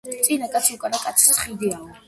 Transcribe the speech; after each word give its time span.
წინა 0.27 0.47
კაცი 0.55 0.79
უკანა 0.79 1.03
კაცის 1.05 1.39
ხიდიაო 1.45 1.89